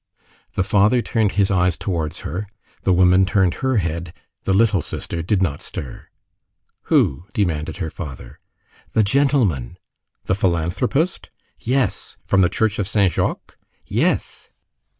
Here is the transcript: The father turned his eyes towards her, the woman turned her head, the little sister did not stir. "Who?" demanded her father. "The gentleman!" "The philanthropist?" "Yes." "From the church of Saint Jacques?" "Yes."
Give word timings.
The 0.55 0.63
father 0.63 1.03
turned 1.03 1.33
his 1.33 1.51
eyes 1.51 1.77
towards 1.77 2.21
her, 2.21 2.47
the 2.81 2.91
woman 2.91 3.23
turned 3.23 3.53
her 3.61 3.77
head, 3.77 4.13
the 4.45 4.51
little 4.51 4.81
sister 4.81 5.21
did 5.21 5.43
not 5.43 5.61
stir. 5.61 6.07
"Who?" 6.85 7.25
demanded 7.33 7.77
her 7.77 7.91
father. 7.91 8.39
"The 8.93 9.03
gentleman!" 9.03 9.77
"The 10.25 10.33
philanthropist?" 10.33 11.29
"Yes." 11.59 12.17
"From 12.25 12.41
the 12.41 12.49
church 12.49 12.79
of 12.79 12.87
Saint 12.87 13.13
Jacques?" 13.13 13.55
"Yes." 13.85 14.49